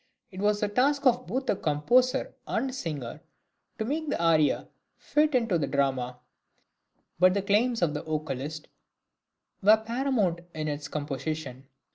[0.31, 3.21] It was the task of both composer and singer
[3.77, 6.17] to make the aria fit in to the drama;
[7.19, 8.67] but the claims of the vocalist
[9.61, 11.67] were paramount in its composition.